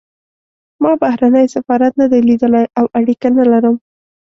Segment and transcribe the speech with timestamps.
[0.81, 3.75] ما بهرنی سفارت نه دی لیدلی او اړیکه نه لرم.